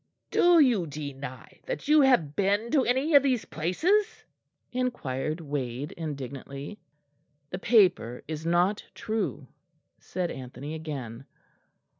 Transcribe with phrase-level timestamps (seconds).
[0.31, 4.23] "Do you deny that you have been to any of these places?"
[4.71, 6.79] inquired Wade indignantly.
[7.51, 9.45] "The paper is not true,"
[9.99, 11.25] said Anthony again.